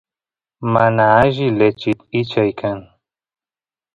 mana 0.73 1.03
alli 1.19 1.47
lechit 1.59 1.99
ichay 2.19 2.51
kan 2.59 2.79